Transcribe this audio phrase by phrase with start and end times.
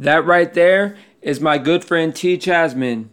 [0.00, 2.38] That right there is my good friend T.
[2.38, 3.10] Chasman.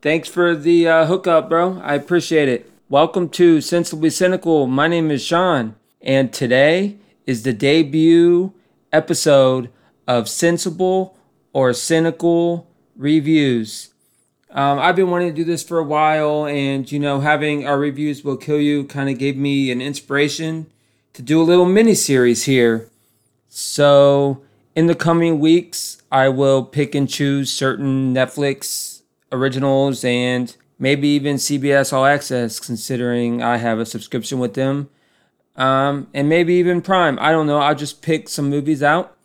[0.00, 1.78] Thanks for the uh, hookup, bro.
[1.84, 2.71] I appreciate it.
[2.92, 4.66] Welcome to Sensibly Cynical.
[4.66, 8.52] My name is Sean, and today is the debut
[8.92, 9.70] episode
[10.06, 11.16] of Sensible
[11.54, 13.94] or Cynical Reviews.
[14.50, 17.78] Um, I've been wanting to do this for a while, and you know, having our
[17.78, 20.66] reviews will kill you kind of gave me an inspiration
[21.14, 22.90] to do a little mini series here.
[23.48, 24.42] So,
[24.76, 29.00] in the coming weeks, I will pick and choose certain Netflix
[29.32, 34.90] originals and maybe even CBS All Access, considering I have a subscription with them.
[35.54, 37.20] Um, and maybe even Prime.
[37.20, 37.58] I don't know.
[37.58, 39.16] I'll just pick some movies out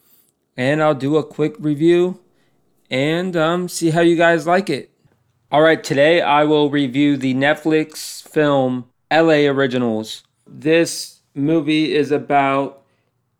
[0.55, 2.19] and I'll do a quick review
[2.91, 4.91] and um, see how you guys like it.
[5.52, 10.23] All right, today I will review the Netflix film LA Originals.
[10.45, 12.83] This movie is about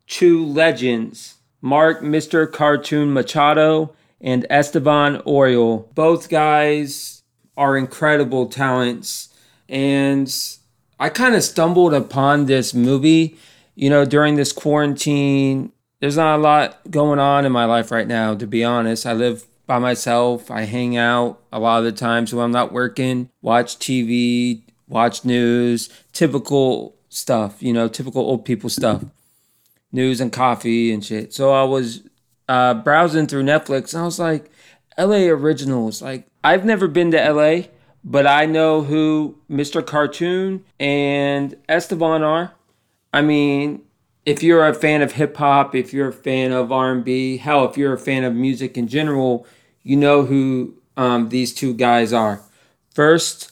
[0.08, 2.52] two legends Mark Mr.
[2.52, 5.94] Cartoon Machado and Esteban Oriol.
[5.94, 7.17] Both guys
[7.58, 9.30] are incredible talents.
[9.68, 10.34] And
[11.00, 13.38] I kind of stumbled upon this movie,
[13.76, 15.72] you know, during this quarantine.
[16.00, 19.06] There's not a lot going on in my life right now, to be honest.
[19.06, 20.50] I live by myself.
[20.50, 25.26] I hang out a lot of the times when I'm not working, watch TV, watch
[25.26, 29.04] news, typical stuff, you know, typical old people stuff
[29.92, 31.34] news and coffee and shit.
[31.34, 32.04] So I was
[32.48, 34.52] uh, browsing through Netflix and I was like,
[34.98, 36.02] LA Originals.
[36.02, 37.68] Like, I've never been to LA,
[38.04, 39.86] but I know who Mr.
[39.86, 42.54] Cartoon and Esteban are.
[43.14, 43.82] I mean,
[44.26, 47.78] if you're a fan of hip hop, if you're a fan of R&B, hell, if
[47.78, 49.48] you're a fan of music in general,
[49.84, 52.42] you know who um, these two guys are.
[52.94, 53.52] First,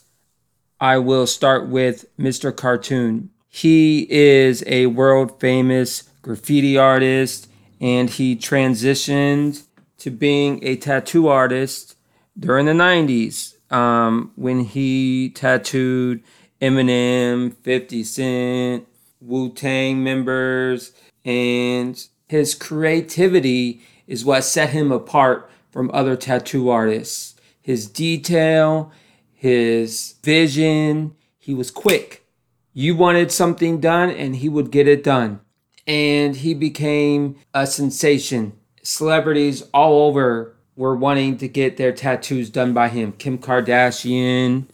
[0.80, 2.54] I will start with Mr.
[2.54, 3.30] Cartoon.
[3.48, 7.48] He is a world famous graffiti artist,
[7.80, 9.62] and he transitioned
[10.06, 11.96] to being a tattoo artist
[12.38, 16.22] during the 90s um, when he tattooed
[16.62, 18.86] Eminem, 50 Cent,
[19.20, 20.92] Wu Tang members,
[21.24, 27.34] and his creativity is what set him apart from other tattoo artists.
[27.60, 28.92] His detail,
[29.34, 32.24] his vision, he was quick.
[32.72, 35.40] You wanted something done, and he would get it done
[35.86, 38.52] and he became a sensation.
[38.86, 43.10] Celebrities all over were wanting to get their tattoos done by him.
[43.10, 44.66] Kim Kardashian,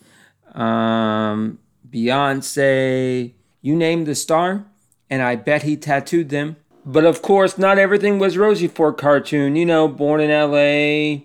[0.54, 1.58] um,
[1.88, 4.66] Beyonce, you name the star,
[5.08, 6.56] and I bet he tattooed them.
[6.84, 9.56] But of course, not everything was rosy for Cartoon.
[9.56, 11.24] You know, born in LA,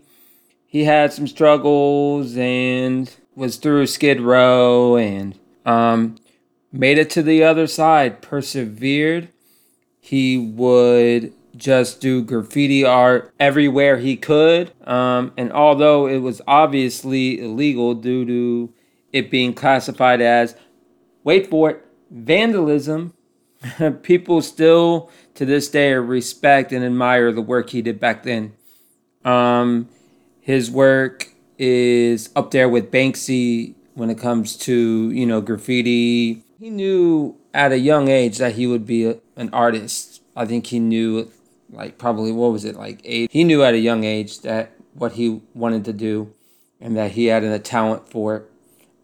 [0.65, 6.15] he had some struggles and was through Skid Row and um,
[6.71, 9.27] made it to the other side, persevered,
[9.99, 14.71] he would just do graffiti art everywhere he could.
[14.87, 18.73] Um, and although it was obviously illegal due to
[19.11, 20.55] it being classified as,
[21.23, 23.13] wait for it, vandalism,
[24.03, 28.53] people still to this day respect and admire the work he did back then.
[29.25, 29.89] Um,
[30.39, 36.43] his work is up there with Banksy when it comes to, you know, graffiti.
[36.59, 40.21] He knew at a young age that he would be a, an artist.
[40.35, 41.31] I think he knew,
[41.69, 43.31] like, probably, what was it, like eight?
[43.31, 46.33] He knew at a young age that what he wanted to do
[46.79, 48.51] and that he had a talent for it.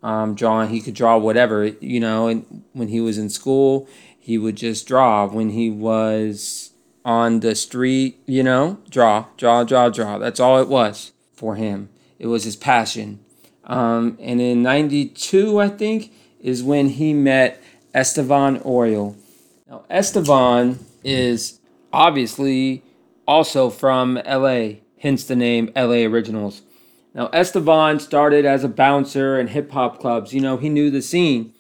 [0.02, 3.88] Um, drawing, he could draw whatever, you know, and when he was in school,
[4.20, 5.26] he would just draw.
[5.26, 6.72] When he was
[7.06, 10.18] on the street, you know, draw, draw, draw, draw.
[10.18, 11.90] That's all it was for him.
[12.20, 13.20] It was his passion.
[13.66, 17.64] Um, and in 92, I think, is when he met
[17.94, 19.16] Esteban Oriol.
[19.68, 21.60] Now, Esteban is
[21.94, 22.84] obviously
[23.28, 26.64] also from LA, hence the name LA Originals.
[27.14, 30.34] Now, Esteban started as a bouncer in hip hop clubs.
[30.34, 31.54] You know, he knew the scene.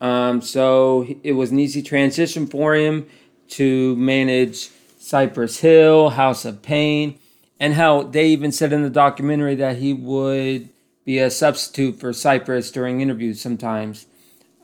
[0.00, 3.06] Um, so it was an easy transition for him
[3.50, 7.18] to manage Cypress Hill, House of Pain,
[7.60, 10.70] and how they even said in the documentary that he would
[11.04, 14.06] be a substitute for Cypress during interviews sometimes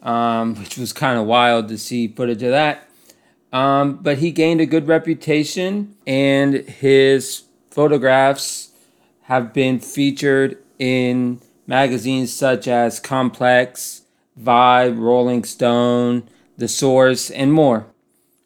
[0.02, 2.88] um, which was kind of wild to see footage of that.
[3.52, 8.70] Um, but he gained a good reputation, and his photographs
[9.22, 14.02] have been featured in magazines such as Complex,
[14.40, 17.86] Vibe, Rolling Stone, The Source, and more.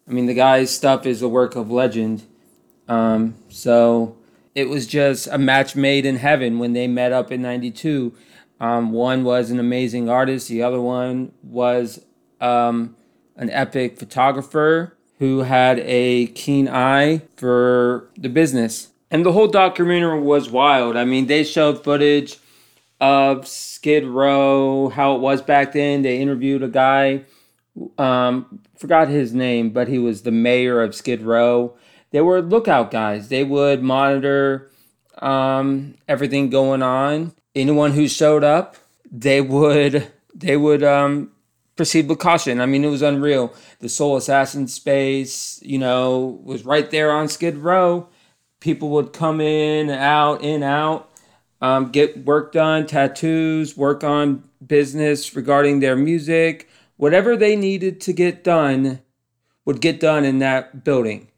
[0.08, 2.24] I mean, the guy's stuff is a work of legend.
[2.88, 4.16] Um, so
[4.54, 8.14] it was just a match made in heaven when they met up in 92.
[8.60, 12.04] Um, one was an amazing artist, the other one was
[12.40, 12.96] um,
[13.36, 18.88] an epic photographer who had a keen eye for the business.
[19.10, 20.96] And the whole documentary was wild.
[20.96, 22.38] I mean, they showed footage
[23.00, 26.02] of Skid Row, how it was back then.
[26.02, 27.24] They interviewed a guy,
[27.98, 31.76] um, forgot his name, but he was the mayor of Skid Row.
[32.10, 33.28] They were lookout guys.
[33.28, 34.70] They would monitor
[35.18, 37.32] um, everything going on.
[37.54, 38.76] Anyone who showed up,
[39.10, 41.30] they would they would um,
[41.76, 42.60] proceed with caution.
[42.60, 43.54] I mean, it was unreal.
[43.80, 48.08] The Soul Assassin space, you know, was right there on Skid Row.
[48.60, 51.10] People would come in, out, in, out,
[51.60, 58.12] um, get work done, tattoos, work on business regarding their music, whatever they needed to
[58.12, 59.00] get done
[59.64, 61.28] would get done in that building.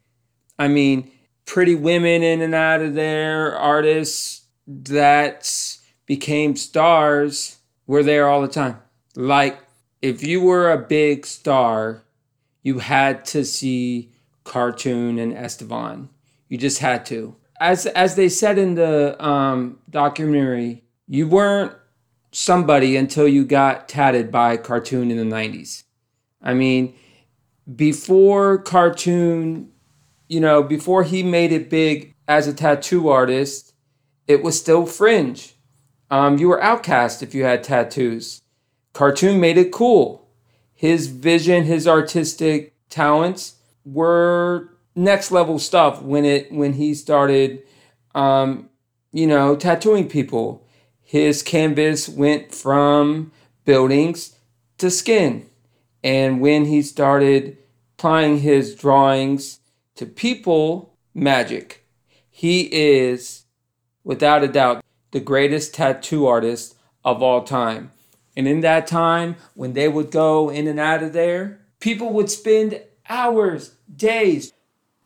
[0.59, 1.11] I mean,
[1.45, 8.47] pretty women in and out of there, artists that became stars were there all the
[8.47, 8.79] time.
[9.15, 9.57] Like
[10.01, 12.03] if you were a big star,
[12.63, 14.11] you had to see
[14.43, 16.09] Cartoon and Esteban.
[16.49, 17.35] You just had to.
[17.59, 21.73] As as they said in the um, documentary, you weren't
[22.31, 25.83] somebody until you got tatted by Cartoon in the 90s.
[26.41, 26.93] I mean,
[27.75, 29.71] before Cartoon,
[30.27, 33.73] you know, before he made it big as a tattoo artist,
[34.27, 35.55] it was still fringe.
[36.09, 38.41] Um, you were outcast if you had tattoos.
[38.97, 40.27] Cartoon made it cool.
[40.73, 47.61] His vision, his artistic talents were next level stuff when it when he started
[48.15, 48.71] um,
[49.11, 50.65] you know, tattooing people.
[51.03, 53.31] His canvas went from
[53.65, 54.35] buildings
[54.79, 55.47] to skin.
[56.03, 57.55] And when he started
[57.99, 59.59] applying his drawings
[59.93, 61.85] to people, magic.
[62.31, 63.45] He is,
[64.03, 67.91] without a doubt, the greatest tattoo artist of all time.
[68.37, 72.29] And in that time, when they would go in and out of there, people would
[72.29, 72.79] spend
[73.09, 74.53] hours, days,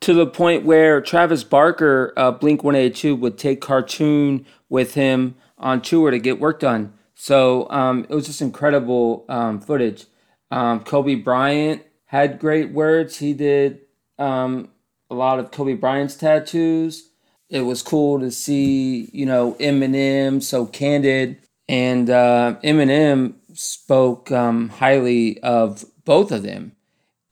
[0.01, 5.81] to the point where Travis Barker, uh, Blink 182, would take Cartoon with him on
[5.81, 6.93] tour to get work done.
[7.15, 10.07] So um, it was just incredible um, footage.
[10.49, 13.19] Um, Kobe Bryant had great words.
[13.19, 13.79] He did
[14.19, 14.69] um,
[15.09, 17.11] a lot of Kobe Bryant's tattoos.
[17.47, 21.37] It was cool to see, you know, Eminem so candid
[21.71, 26.73] and uh, Eminem spoke um, highly of both of them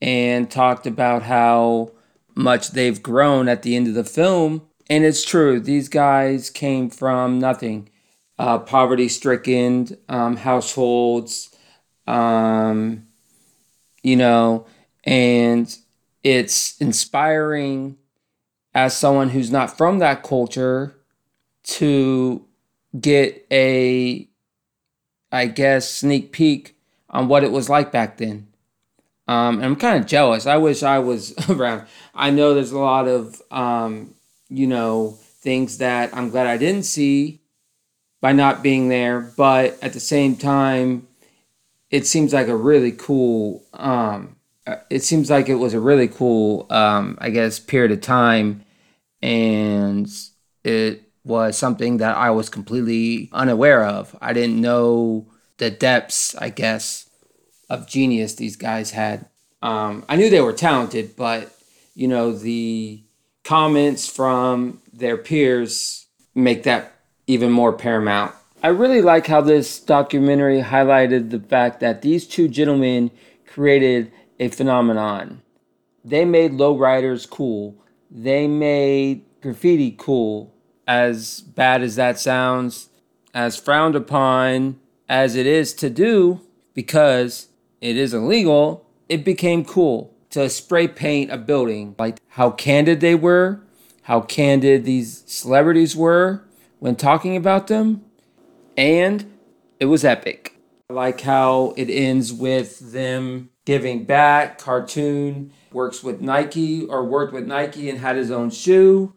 [0.01, 1.91] and talked about how
[2.35, 4.61] much they've grown at the end of the film.
[4.89, 7.89] And it's true, these guys came from nothing
[8.39, 11.53] uh, poverty stricken um, households,
[12.07, 13.07] um,
[14.03, 14.65] you know,
[15.03, 15.77] and
[16.23, 17.97] it's inspiring
[18.73, 20.95] as someone who's not from that culture
[21.63, 22.45] to
[22.97, 24.28] get a
[25.31, 26.75] I guess, sneak peek
[27.09, 28.47] on what it was like back then.
[29.27, 30.47] Um, and I'm kind of jealous.
[30.47, 31.85] I wish I was around.
[32.15, 34.15] I know there's a lot of, um,
[34.49, 37.41] you know, things that I'm glad I didn't see
[38.21, 41.07] by not being there, but at the same time,
[41.89, 43.63] it seems like a really cool.
[43.73, 44.35] Um,
[44.67, 48.63] uh, it seems like it was a really cool, um, I guess, period of time,
[49.21, 50.09] and
[50.63, 54.15] it was something that I was completely unaware of.
[54.19, 57.09] I didn't know the depths, I guess,
[57.69, 59.27] of genius these guys had.
[59.61, 61.55] Um, I knew they were talented, but
[61.93, 63.03] you know the
[63.43, 66.93] comments from their peers make that
[67.27, 68.33] even more paramount.
[68.63, 73.11] I really like how this documentary highlighted the fact that these two gentlemen
[73.45, 75.41] created a phenomenon.
[76.03, 77.75] They made lowriders cool.
[78.09, 80.53] They made graffiti cool
[80.89, 82.89] as bad as that sounds,
[83.31, 86.41] as frowned upon as it is to do
[86.73, 91.93] because it is illegal, it became cool to spray paint a building.
[91.99, 93.61] Like how candid they were,
[94.01, 96.43] how candid these celebrities were
[96.79, 98.03] when talking about them,
[98.75, 99.31] and
[99.79, 100.55] it was epic.
[100.89, 104.57] I like how it ends with them giving back.
[104.57, 109.13] Cartoon works with Nike or worked with Nike and had his own shoe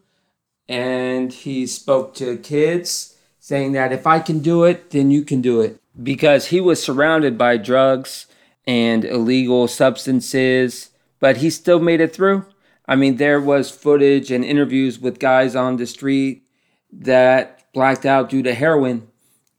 [0.67, 5.41] and he spoke to kids saying that if I can do it, then you can
[5.41, 5.79] do it.
[6.01, 8.27] Because he was surrounded by drugs
[8.65, 12.45] and illegal substances, but he still made it through.
[12.87, 16.43] I mean, there was footage and interviews with guys on the street
[16.91, 19.07] that blacked out due to heroin,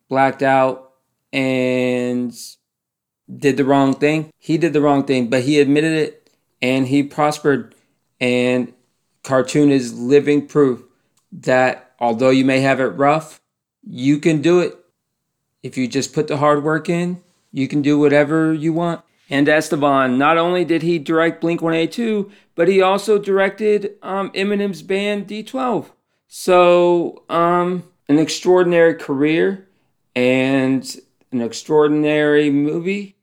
[0.08, 0.92] blacked out
[1.32, 2.34] and
[3.38, 4.30] did the wrong thing.
[4.38, 6.30] He did the wrong thing, but he admitted it
[6.62, 7.74] and he prospered.
[8.20, 8.72] And
[9.22, 10.82] cartoon is living proof
[11.40, 13.40] that although you may have it rough,
[13.82, 14.76] you can do it.
[15.62, 17.22] If you just put the hard work in,
[17.52, 19.02] you can do whatever you want.
[19.30, 24.82] And Esteban, not only did he direct Blink 182, but he also directed um, Eminem's
[24.82, 25.90] band D12.
[26.28, 29.66] So, um, an extraordinary career
[30.14, 30.96] and
[31.32, 33.16] an extraordinary movie,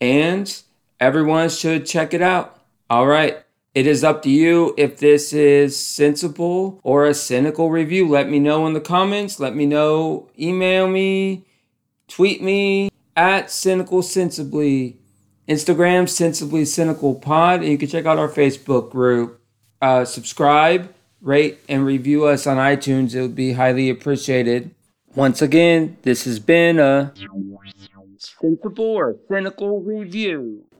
[0.00, 0.62] and
[1.00, 2.60] everyone should check it out.
[2.88, 3.42] All right.
[3.74, 8.06] It is up to you if this is sensible or a cynical review.
[8.06, 9.40] Let me know in the comments.
[9.40, 10.28] Let me know.
[10.38, 11.46] Email me,
[12.06, 14.98] tweet me at Cynical Sensibly,
[15.48, 19.40] Instagram Sensibly Cynical Pod, and you can check out our Facebook group.
[19.80, 23.14] Uh, subscribe, rate, and review us on iTunes.
[23.14, 24.74] It would be highly appreciated.
[25.14, 27.14] Once again, this has been a
[28.18, 30.66] sensible or cynical review.